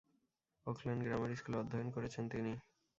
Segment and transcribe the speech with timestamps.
[0.67, 2.53] Auckland grammar স্কুলে অধ্যয়ন করেছেন তিনি।